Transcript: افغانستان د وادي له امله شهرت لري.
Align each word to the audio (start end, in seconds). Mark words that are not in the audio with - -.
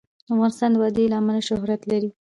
افغانستان 0.33 0.69
د 0.71 0.75
وادي 0.81 1.05
له 1.11 1.15
امله 1.21 1.41
شهرت 1.49 1.81
لري. 1.91 2.09